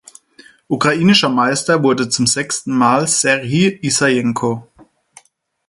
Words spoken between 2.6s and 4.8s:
Mal Serhij Issajenko.